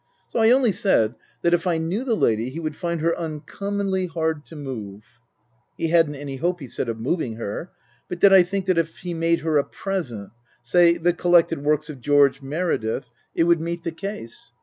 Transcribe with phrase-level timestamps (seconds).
[0.29, 1.13] So I only said
[1.43, 5.03] that, if I knew the lady, he would find her uncommonly hard to move.
[5.77, 7.69] He hadn't any hope, he said, of moving her;
[8.09, 10.31] but did I think that if he made her a present
[10.63, 14.53] say, the Collected Works of George Meredith, it would meet the case